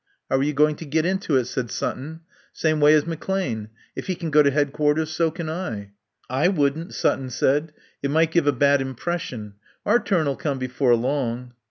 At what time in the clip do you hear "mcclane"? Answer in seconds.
3.03-3.67